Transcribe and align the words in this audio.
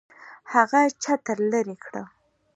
هغه 0.53 0.81
چتر 1.03 1.37
لري 1.51 1.75
کړو. 1.83 2.03